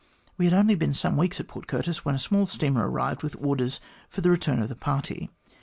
[0.35, 3.35] We had only been some weeks at Port Curtis, when a small steamer arrived with
[3.39, 5.29] orders for the return of the party.